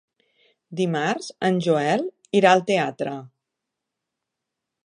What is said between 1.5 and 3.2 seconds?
Joel irà al teatre.